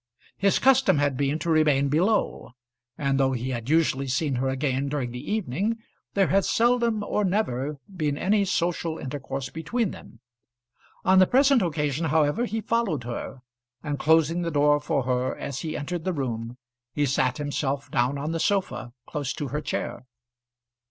[0.37, 2.53] His custom had been to remain below,
[2.97, 5.77] and though he had usually seen her again during the evening,
[6.15, 10.19] there had seldom or never been any social intercourse between them.
[11.05, 13.41] On the present occasion, however, he followed her,
[13.83, 16.57] and closing the door for her as he entered the room,
[16.95, 20.07] he sat himself down on the sofa, close to her chair.